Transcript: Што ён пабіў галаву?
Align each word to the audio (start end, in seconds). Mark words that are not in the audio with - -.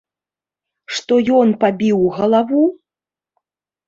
Што 0.95 1.13
ён 1.39 1.51
пабіў 1.63 1.99
галаву? 2.15 2.63